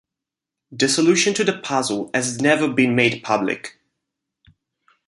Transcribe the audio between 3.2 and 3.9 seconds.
public.